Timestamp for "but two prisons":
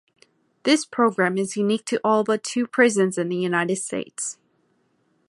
2.23-3.19